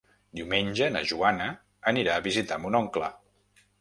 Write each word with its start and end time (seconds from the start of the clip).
Diumenge 0.37 0.87
na 0.95 1.03
Joana 1.11 1.49
anirà 1.93 2.15
a 2.17 2.25
visitar 2.29 2.59
mon 2.65 2.79
oncle. 2.81 3.13